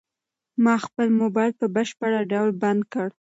[0.63, 3.07] ما خپل موبايل په بشپړ ډول بند کړ.